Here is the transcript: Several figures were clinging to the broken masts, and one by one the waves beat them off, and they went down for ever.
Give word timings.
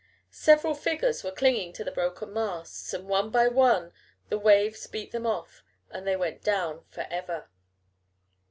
Several 0.31 0.73
figures 0.73 1.23
were 1.23 1.29
clinging 1.31 1.73
to 1.73 1.83
the 1.83 1.91
broken 1.91 2.33
masts, 2.33 2.91
and 2.91 3.07
one 3.07 3.29
by 3.29 3.47
one 3.47 3.93
the 4.29 4.39
waves 4.39 4.87
beat 4.87 5.11
them 5.11 5.27
off, 5.27 5.63
and 5.91 6.07
they 6.07 6.15
went 6.15 6.41
down 6.43 6.83
for 6.89 7.05
ever. 7.11 7.49